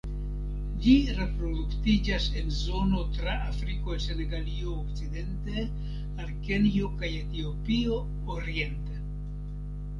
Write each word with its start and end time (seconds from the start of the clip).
Ĝi 0.83 0.93
reproduktiĝas 1.17 2.25
en 2.41 2.49
zono 2.61 3.03
tra 3.19 3.35
Afriko 3.51 3.93
el 3.97 4.01
Senegalio 4.07 4.73
okcidente 4.79 5.69
al 6.25 6.35
Kenjo 6.49 6.93
kaj 7.03 7.15
Etiopio 7.23 8.03
oriente. 8.39 9.03